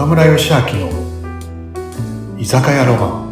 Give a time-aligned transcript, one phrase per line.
[0.00, 0.88] 岡村義明の
[2.38, 3.30] 居酒屋ロマン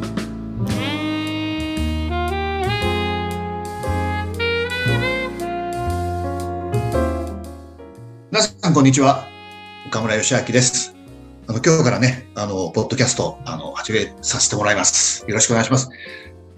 [8.30, 9.26] 皆さん、こんにちは。
[9.86, 10.94] 岡村義明です。
[11.46, 15.25] あの、今日からね、あの、ポッドキャスト、あの、始めさせてもらいます。
[15.26, 15.89] よろしくお願いします。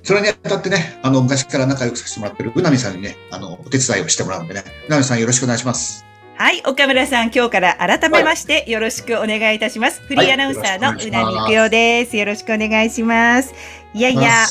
[0.02, 6.09] それにあたってね、あの、昔から仲良くさせてもらってるうなみさんにね、あの、お手伝いをしてもらうんでね、うなみさんよろしくお願いします。
[6.40, 10.00] はい、岡村さん、今日から改めましてよろしくお願いいたします。
[10.00, 12.16] フリーアナウンサーのよろしくおうな願いしますみくよです。
[12.16, 13.52] よろしくお願いします。
[13.92, 14.46] いやいや、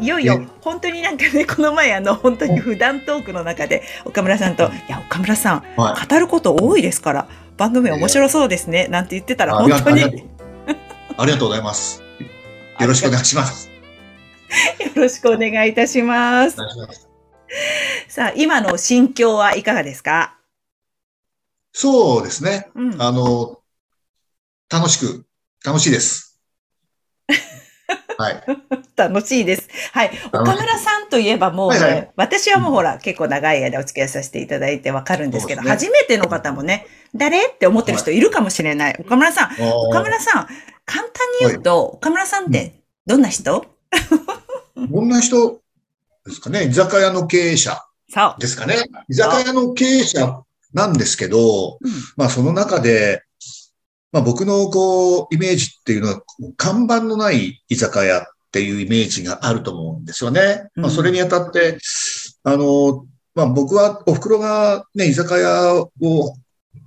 [0.00, 6.08] いよいよね、本当になんかね、 この前あの、本当に普段トークの中で、岡村さんと、いや、岡村さん、はい。
[6.08, 12.02] 語ること多いですから、番組面白そうですね、なんて言ってたら、本当に、よありがとうありがとうございます。
[12.80, 13.70] よろしくお願いします。
[14.96, 16.56] ろしくお願いいたします
[18.08, 20.37] さあ、今の心境はいかがですか？
[21.80, 22.72] そうですね。
[22.74, 23.00] うん。
[23.00, 23.60] あの、
[24.68, 25.24] 楽しく、
[25.64, 26.40] 楽しいです。
[28.18, 28.42] はい。
[28.96, 29.68] 楽しいです。
[29.92, 30.10] はい。
[30.32, 37.46] 岡村さんといえばもうね、はいはい私はもうほら、結構長い間お付き合いさせていただいてわかるんですけど、そうです初めての方もね、誰？
[37.46, 38.96] って思ってる人いるかもしれない。
[38.98, 39.50] 岡村さん、
[39.88, 40.48] 岡村さん、
[40.84, 43.64] 簡単に言うと、岡村さんってどんな人、
[44.74, 45.60] どんな人
[46.26, 47.80] ですかね居酒屋の経営者。
[48.40, 48.74] ですかね
[49.08, 50.42] 居酒屋の経営者
[50.78, 51.90] なんですけど、うん。
[52.16, 53.22] まあその中で、
[54.12, 56.22] まあ僕のこう、イメージっていうのは、
[56.56, 60.68] 看板のない居酒屋っていうイメージがあると思うんですよね。
[60.74, 61.78] まあうんそれにあたって、
[62.44, 66.34] あの、まあ僕はお袋がね、居酒屋を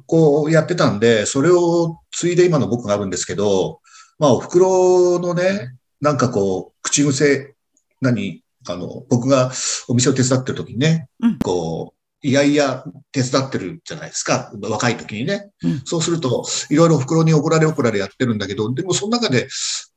[0.08, 3.82] こうやってたんで、それを継いで今の僕があるんですけど、
[4.18, 7.56] まあお袋のね、なんかこう、口癖、
[8.02, 9.52] 何、あの、僕が
[9.88, 11.40] お店を手伝ってる時にね、うん。
[11.40, 14.52] こう、いやいや手伝ってるじゃないですか。
[14.62, 15.50] 若い時にね。
[15.64, 19.48] うんそうすると、いろいろお袋に怒られ怒られやってるんだけど、でもその中で、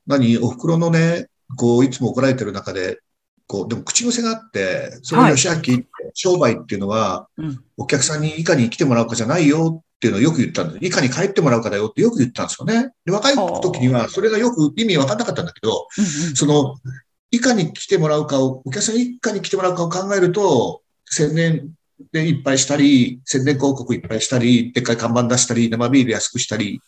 [0.06, 3.00] 何、お袋のね、こう、いつも怒られてる中で、
[3.46, 5.84] こう、でも口癖があって、それはいが吉明、
[6.14, 10.84] 商売っていうのは、うんお客さんにいかに来てもらうかじゃないよっていうのをよく言ったんです。
[10.84, 12.92] いかに帰ってもらうかだよってよく言ったんですよね。
[13.04, 16.04] で、若い時にはそれがよく意味わかんなかったんだけど、うん
[16.36, 16.76] その、
[17.32, 21.70] いかに来てもらうかを、お客さんにいかに来てもらうかを考えると、宣伝
[22.12, 26.80] でいっぱいしたり、宣伝広告いっぱいしたり、でっかい看板出したり、生ビール安くしたり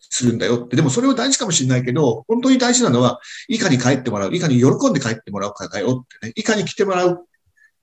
[0.00, 0.76] するんだよって。
[0.76, 6.32] でもそれは大事かもしれないけど、本当に大事なのは、いかに帰ってもらう、いかに喜んで帰ってもらうかだよってね。
[6.36, 7.26] いかに来てもらう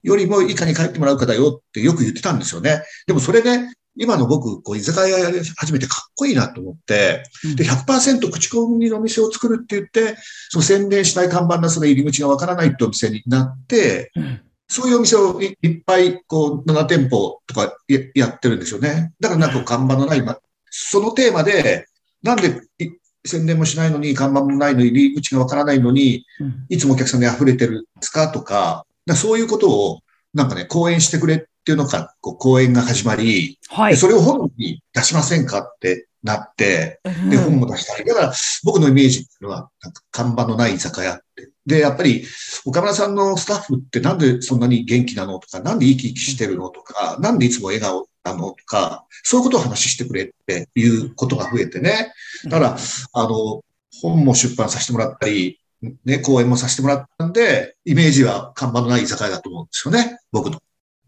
[0.03, 2.83] よりも、いかに帰ってもらうかだよってよく言ってたんですよね。
[3.07, 10.17] でもそれね、今の僕、こう、居酒屋やり始めてかっこいいなと思って、うんで、100%口コミのお店を作るって言って、
[10.49, 19.13] その宣伝しない看板なその入り口がわからないってお店になって、うんそういうお店をいいっぱい、こう、7店舗とかややってるんですよね。
[19.19, 20.37] だからなんか看板のない、ま
[20.69, 21.87] そのテーマで、
[22.23, 22.89] なんでい
[23.25, 29.99] 宣伝もしないのに、看板もないのに、入り口がわからないのに、うんいつもお客さんで溢れてるんですかとか、だからそういうことを、
[30.33, 33.93] なんかね、講演してくれっていうのから、こう、講演が始まり、はい。
[33.93, 38.05] でそれを本に出しませんかってなって、うんで、本も出したり。
[38.05, 38.33] だから、
[38.63, 41.19] 僕のイメージっていうのは、なんか看板のない居酒屋。
[41.65, 42.25] で、やっぱり、
[42.65, 52.13] 岡村さんのスタッフってなんでそんなに元気なのとか、なんで生き生きしてるのとか、なんでいつも笑顔なのとか、そういうことを話してくれっていうことが増えてね。
[52.45, 52.77] だから、
[53.13, 53.63] あの、
[54.01, 55.59] 本も出版させてもらったり、
[56.03, 60.59] ね、講演もさせてもらったんで、イメージは看板のない居酒屋だと思うんですよね、僕の。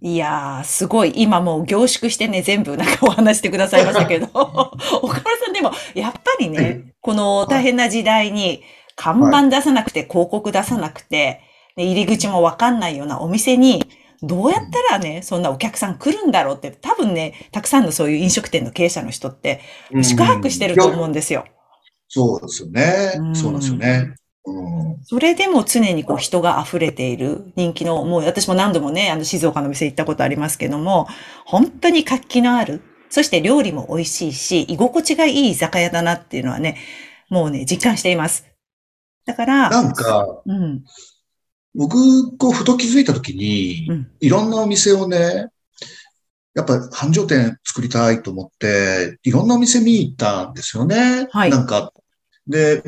[0.01, 1.13] いやー、すごい。
[1.15, 4.27] 今もう凝縮してね、全部なんかお話してくださいましたけど。
[4.33, 8.61] 岡村さんでも、やっぱりね、はいこの大変な時代に、
[8.97, 11.41] 看板出さなくて、広告出さなくて、
[11.77, 13.85] で入り口もわかんないようなお店に、
[14.23, 19.61] どうやったらね、そんなお客さん来るんだろうって、多分ね、たくさんのそういう飲食店の経営者の人って、
[20.01, 21.45] 宿泊してると思うんですよ。
[22.09, 23.21] そうですよねう。
[23.31, 24.15] んそうなんですよね。
[24.45, 31.07] うんそれでも常にこう人が溢れている人気の、もう私も何度もね、あの静岡の店行ったことありますけども、
[31.45, 36.77] 本当に活気のある、そして料理も美味しいし、居心地がいい居酒屋だなっていうのはね、
[37.29, 38.45] もうね、実感しています。
[39.27, 40.83] だから、なんか、うん、
[41.75, 45.49] 僕、こう、ふと気づいたときに、うん、いろんなお店をね、
[46.55, 51.27] やっぱ繁盛店作りたいと思って、いろんなお店見に行ったんですよね。
[51.29, 51.91] はいなんか、
[52.47, 52.81] で、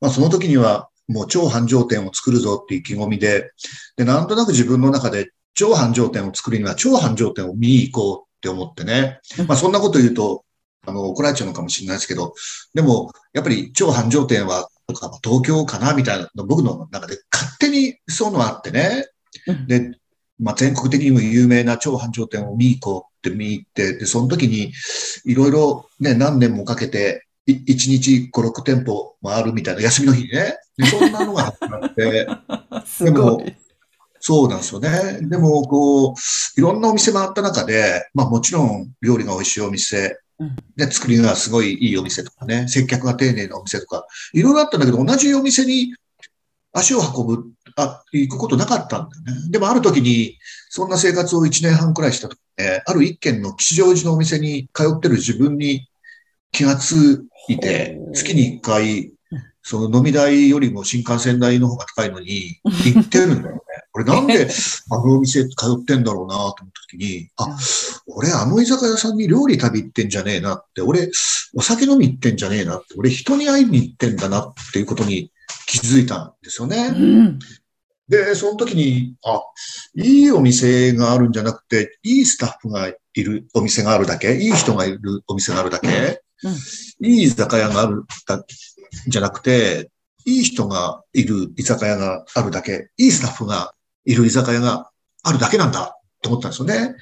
[0.00, 3.50] まあその時にはもう超繁盛店を作るぞって意気込みで、
[3.96, 9.18] で、なんとなく自分の中で超繁盛店を作るには超繁盛店を見に行こうって思ってね。
[9.48, 10.44] まあそんなこと言うと、
[10.86, 12.34] あの、怒られちゃうのかもしれないですけど、
[12.74, 19.06] でも、やっぱり超繁盛店は、とか東京かなみたいなの、僕の中で勝手にそういうのあってね。
[19.46, 19.98] うんで、
[20.38, 24.72] まあ、全国的にも有名な超繁盛店を見に行こうって見に行って、で、その時に、
[25.24, 30.56] いろいろね、何年もかけて、い一日5、6店舗回るみたいな、休みの日にね。
[30.76, 32.26] でそんなのが始まって、
[32.86, 33.56] すごい。
[34.18, 35.18] そうなんですよね。
[35.22, 36.14] でも、こう、
[36.56, 40.16] いろんなお店回った中で、まあもちろん料理が美味しいお店、うん
[40.76, 45.94] で、作りがすごいいいお店とかね、接客が丁寧なお店とか、いろいろあったんだけど、同じお店に
[46.72, 47.44] 足を運ぶ、
[47.76, 49.50] あ、行くことなかったんだよね。
[49.50, 50.38] でもある時に、
[50.70, 55.88] そんな生活を1年半くらいした時ね、ある一軒の吉祥寺のお店に通ってる自分に
[56.50, 59.12] 気がついて月に1回、
[59.62, 63.60] その飲み代よりも新幹線代の方が高いのに、行ってるんだよね。
[63.94, 64.48] 俺なんで
[64.90, 67.46] あのお店通ってんだろうなと思った時に、あ、
[68.06, 71.10] 俺あの居酒屋さんに料理食べ行ってんじゃねえなって、俺
[71.54, 75.30] お酒飲み行ってんじゃねえなって、俺人に会いに行ってんだなっていうことに
[75.66, 76.88] 気づいたんですよね。
[76.88, 77.38] うん。
[78.08, 79.42] で、その時に、あ、
[79.94, 86.54] いいお店があるんじゃなくて、いいスタッフがいるお店があるだけ、いい人がいるお店があるだけ、うん
[87.04, 88.44] いい居酒屋があるだ
[89.06, 89.90] じゃなくて、
[90.24, 93.74] いい人がいる居酒屋があるだけ、いいスタッフが
[94.04, 94.90] いる居酒屋が
[95.22, 96.94] あるだけなんだと思ったんですよね。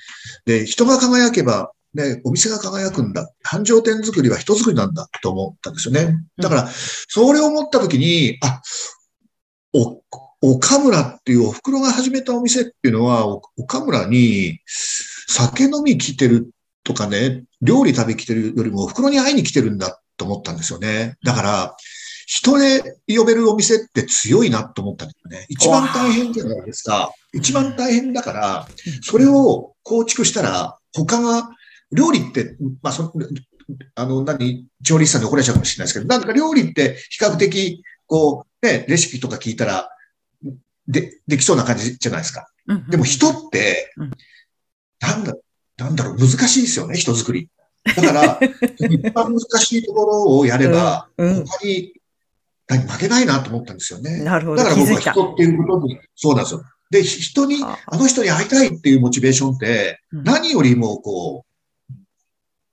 [0.47, 3.29] で、人が輝けば、ね、お店が輝くんだ。
[3.43, 6.17] 繁盛店作りは人作りなんだと思ったんですよね。
[6.39, 8.61] だから、それを思った時に、あ、
[9.73, 10.01] お、
[10.43, 14.61] 岡村っていうお袋が始めたお店っていうのは、お岡村に
[15.29, 16.51] 酒飲み来てる
[16.85, 21.17] とかね、料理食べ来てるよりもお袋に会いに来てるんだと思ったんですよね。
[21.25, 21.77] だから、
[22.31, 25.47] 人で呼べるお店って強いなと思ったんですよね。
[25.49, 27.13] 一番大変じゃないですか。
[27.33, 28.69] 一番大変だから、
[29.03, 31.51] それを構築したら、他が、
[31.91, 33.13] 料理って、まあ、そ
[33.97, 39.91] あの、何、調理師さんに怒られちゃうかもしれないですけど、なんか料理って比較的、こう、ね、レシピとか聞いたら、
[40.87, 42.49] で、できそうな感じじゃないですか。
[42.69, 44.11] うんでも人ってうん、
[45.01, 45.35] なんだ、
[45.79, 47.49] なんだろう、難しいですよね、人作り。
[47.85, 48.39] だから、
[48.89, 52.00] 一番難しいところをやれば、他に、何
[52.79, 54.23] 負けないなと思ったんですよね。
[54.23, 54.57] なるほど。
[54.57, 55.01] だから僕は。
[55.01, 56.63] 人っていうことに、そうなんですよ。
[56.91, 61.95] で、人に、ああの人に会いたいっていうモチベーションって、うん何よりもこう、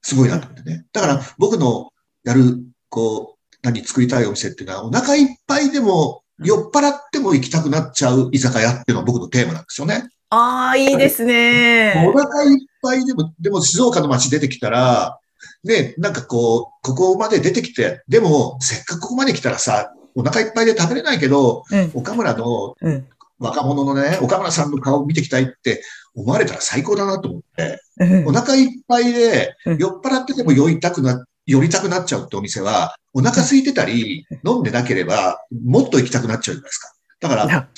[0.02, 0.86] すごいなと思ってね。
[0.92, 1.92] だから僕の
[2.24, 10.08] やる、こう、何作りたいお店っていうのは、お腹いっぱいでも、酔っ払っても行きたくなっちゃう居酒屋っていうのが僕のテーマなんですよね。
[10.30, 12.12] ああ、いいですねお。
[12.12, 15.20] 腹いっぱいでも、でも静岡の街出てきたら、
[15.64, 21.92] ね、なんかこう、ここまで出てきて、でも、せっかくここまで来たらさ、お腹いっぱいで食べれないけど、うん。
[21.94, 23.08] 岡村のうん。
[23.40, 25.84] 若者のね、岡村さんの顔を見てきたいって
[26.16, 36.94] 思われたら最高だなと思って、うんお腹いっぱいでうん酔っ払ってても酔いたくな、寄りたくなっちゃうってお店は、お腹空いてたり、飲んでなければ、もっと行きたくなっちゃうじゃないですか。
[37.20, 37.70] だから、な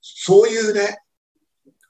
[0.00, 0.98] そういうね、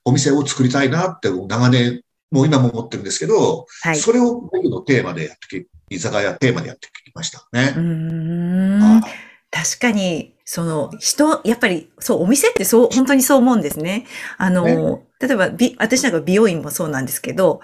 [0.04, 2.02] お店を作りたいなって長年、
[2.34, 3.96] もう今も思ってるんですけど、はい。
[3.96, 7.78] それを僕のテーマでやってき、居酒屋テーマでやってきましたねう。
[7.78, 9.02] ーんあ。
[9.52, 14.04] 確かに、その人、やっぱり、そう、お店ってそう、本当にそう思うんですね。
[14.36, 14.76] あの、ね
[15.20, 17.60] 例えば、び、私なんか美容院もそうなんですけど、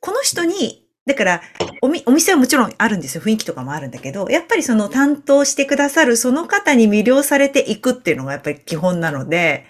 [0.00, 1.42] この人に、だから、
[1.82, 3.22] おみ、お店はもちろんあるんですよ。
[3.22, 9.66] 雰囲気とかもあるんだけど、やっぱりその担当してくださるその方に魅了されていくっていうのがやっぱり基本なので、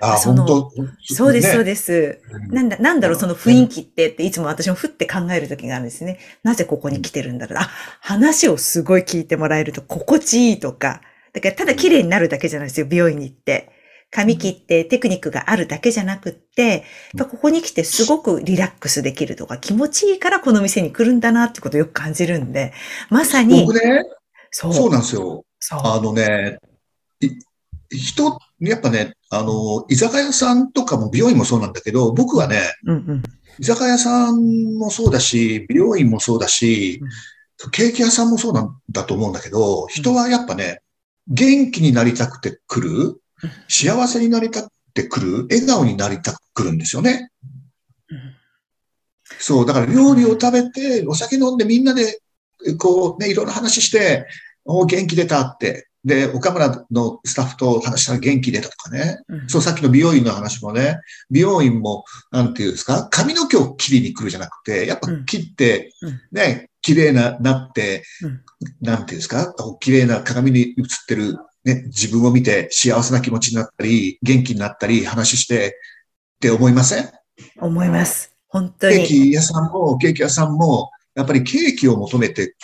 [0.00, 0.70] あ、その
[1.02, 1.84] そうです、そうでです。
[1.84, 6.18] すなんだ、なんだろう、その雰囲気ってって、いつも私もふって考える時があるんですね。
[6.42, 7.58] なぜここに来てるんだろう。
[7.60, 7.68] あ、
[8.00, 11.00] 話をすごい聞いてもらえると心地いいとか。
[11.32, 13.70] だから、ただ綺麗になるだけじゃないですよ、美容院に行って。
[14.10, 16.82] 髪切ってテクニックがあるだけじゃなくって、やっ
[17.18, 22.72] ぱここに来てすごくリラックスできるとか、気持ちいいからこの店に来るんだなってことをよく感じるんで、
[23.10, 24.02] まさに、僕ね、
[24.50, 24.74] そう。
[24.74, 25.44] そうなんですよ。
[25.72, 26.58] あのね、
[27.20, 27.28] い
[27.90, 33.22] 人、やっぱね、あの、居酒屋さんとかも美容院もそうなんだけど、僕はね、うんうん。
[33.58, 37.00] 居酒屋さんもそうだし、美容院もそうだし、
[37.72, 40.80] ケーキ屋さんもそうなんだと思うんだけど、人はやっぱね、
[41.26, 43.20] 元気になりたくて来る、
[43.68, 47.30] 幸せになりたくて来る、笑顔になりたく来るんですよね。
[48.10, 48.38] うん
[49.38, 52.20] そう、だから料理を食べて、お酒飲んでみんなで、
[52.78, 54.26] こうね、いろいろ話して、
[54.64, 55.88] お元気出たって。
[56.08, 59.20] で、岡村のスタッフと話したら元気出たとかね。
[59.28, 59.48] うん。
[59.48, 60.98] そう、さっきの美容院の話もね、
[61.30, 68.40] 美容院も、なんていうんですか、髪の毛を切りに来るじゃなくて、やっぱうん切ってうん、ね、綺麗な、なってうん、
[68.80, 70.74] なんていうんですか、綺麗な鏡に映っ
[71.06, 77.10] てる、ね、自分を見て幸せな気持ちになったり、元気になったり、話してって思いません？
[77.60, 78.32] 思います。
[78.48, 79.06] 本当ケーに。
[79.06, 82.54] キ屋さんも、ケーキ屋さんも、やっぱりケーキを求めて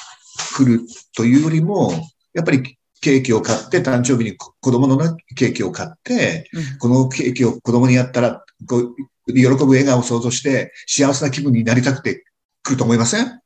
[0.56, 0.80] くる
[1.16, 1.92] というよりも、
[2.32, 8.96] やっぱりケーキを買って、誕生日に子供のねケーキを買って、うんこのケーキを子供にやったら、こう
[9.32, 12.24] 喜ぶ笑顔を想像して、幸せな気分になりたくて
[12.62, 13.40] 来ると思いません？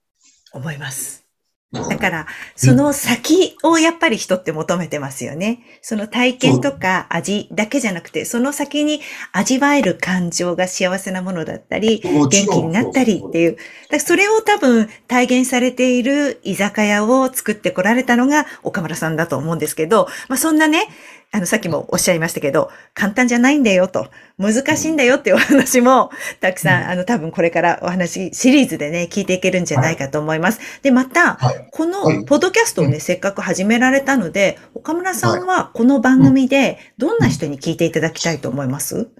[0.52, 1.27] 思います。
[1.70, 5.60] だから、その先をやっぱり人って求めてますよね。
[5.82, 13.52] その体験とか味だけじゃなくて、その先に味わえる感情が幸せなものだったり、元気になったりっていう。
[13.52, 20.88] だからそれを多分体現されている居酒屋を作ってこられたのが岡村さんだと思うんですけど、まあそんなね、
[21.30, 24.08] あの、さっきもおっしゃいましたけど、簡単じゃないんだよと、
[24.38, 30.60] 難しいんだよっていうお話も、たくさん、あの、多分これからお話、シリーズでね、聞いていけるんじゃないかと思います。
[30.82, 31.68] で、また、はい。
[31.70, 39.10] このはい、ポッドキャストをね、せっかく始められたので、岡村さんはこの番組で、どんな人に聞いていただきたいと思います？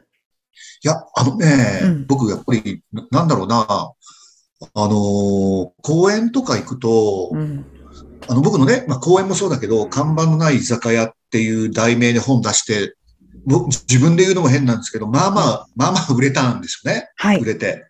[0.83, 2.07] いや、あのね、うん。
[2.07, 3.93] 僕やっぱり、ななんだろうな、あ
[4.75, 7.67] のー公園とか行くと、うん。
[8.29, 12.95] あの、僕のね、まあ、公園もそうだけど、看板のない居酒屋っていう題名で本出して、
[13.47, 17.09] 僕自分で言うのも変なんですけど、まあまあ、まあまあ売れたんですよね。
[17.17, 17.45] はい売。
[17.45, 17.85] れて。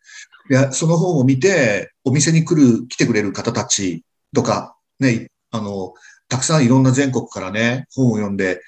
[0.50, 4.04] いや、その本を見て、お店に来る、来てくれる方たち
[4.35, 5.95] とか、ね、あの、
[6.28, 8.61] たくさんいろんな全国からね、本を読んで、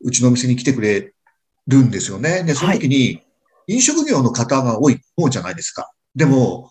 [0.00, 1.12] うちのお店に来てくれ
[1.66, 2.44] るんですよね。
[2.44, 3.22] で、その時に、
[3.66, 5.92] 飲食業の方が多い方じゃないですか。
[6.14, 6.70] でも、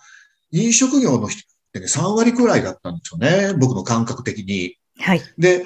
[0.51, 3.53] 飲食業の人ってね、3割くらいだったんですよね。
[3.59, 4.75] 僕の感覚的に。
[4.99, 5.21] はい。
[5.37, 5.65] で、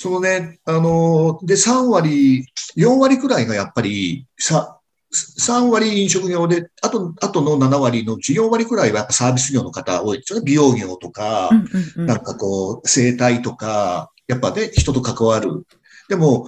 [0.00, 4.78] そのね、あのーで、3割、4割くらいがやっぱり、さ、
[5.12, 10.44] 3割飲食業で、あと、あとの7割のうち4割くらいはやっぱサービス業の方多いですよね。
[10.46, 11.66] 美容業とかう、んうん
[11.96, 15.66] うんなんかこう、生態とか、やっぱね、人と関わる。
[16.08, 16.46] でも、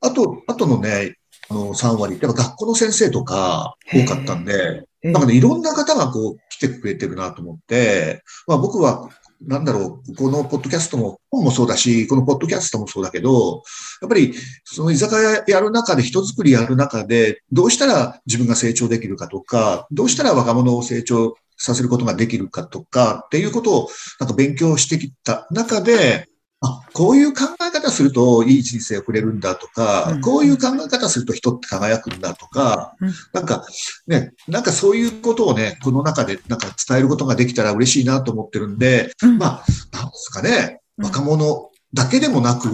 [0.00, 1.16] あと、あとのね、
[1.50, 13.62] あの、3割、やっぱ学校の先生とか多かったんで、えなんかね、いろんな方がこう来てくれてるなと思って、まあ僕は、なんだろう、このポッドキャストも、本もそうだし、このポッドキャストもそうだけど、
[14.00, 26.28] やっぱり、その居酒屋やる中で、人づくりやる中で、どうしたら自分が成長できるかとか、どうしたら若者を成長させることができるかとか、っていうことを、なんか勉強してきた中で、
[26.60, 30.20] あ、こういう考え方するといい人生をくれるんだとか、うん。
[30.20, 33.12] こういう考え方すると人って輝くんだとか、うん。
[33.32, 33.64] なんか
[34.06, 39.38] ね、なんかそういうことをね、この中でなんか伝えることができたら嬉しいなと思ってるんで、うん。
[39.38, 41.04] まあ、なんですかね、うん。
[41.04, 42.68] 若者だけでもなく、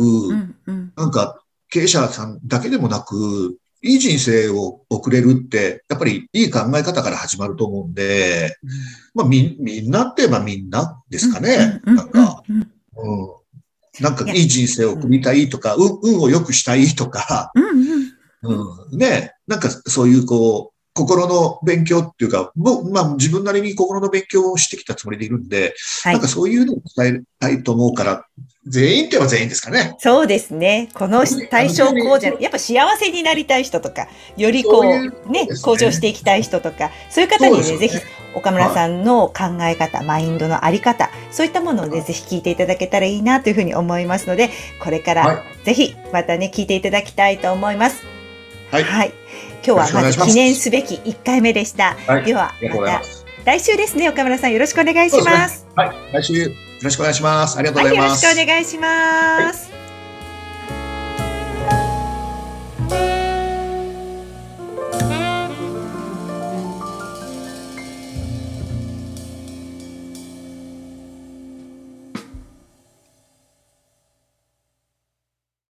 [0.96, 8.56] なんか経営者さんだけでもなく、いい人生を送れるって、やっぱりいい考え方から始まると思うんで、
[9.14, 11.82] まあみ、みんなって言えばみんなですかね。
[11.84, 12.66] うんなんか、うん。
[14.00, 17.64] なんかいい人生を送りたいとか、運運を良くしたいとか、うん
[18.42, 18.90] うん。
[18.90, 18.98] うん。
[18.98, 25.74] ね、なんかそういうこう、心の勉強っていうか、僕、まあ自分なりに心の勉強をしてきたつもりでいるんで、
[26.04, 28.26] はいなんかそういうのを伝えたいと思うから、
[28.66, 29.96] 全員って言えば全員ですかね。
[29.98, 30.88] そうですね。
[30.94, 37.98] この対象こうじゃ、やっぱ幸せになりたい人とか、よりこそういうう、ねね向上していきたい人とか、そういう方にね、ねぜひ、
[38.36, 48.04] 岡村さんの考え方、マインドのあり方、そういったものをね、ぜひ聞いていただけたらいいなというふうに思いますので、これかはら、ぜひ、またね、聞いていただきたいと思います。
[48.70, 48.84] はい。
[48.84, 49.12] はい。
[49.66, 51.97] 今日はまず記念すべき1回目でした。
[52.06, 53.02] はいでは、また。
[53.44, 55.66] 来週ですね、岡村さんよろしくお願いします。
[55.75, 55.92] はい。
[56.12, 56.50] 来週よ
[56.83, 57.59] ろしくお願いします。
[57.59, 58.26] ありがとうはい、よろございます。
[58.26, 59.74] しくお願いします。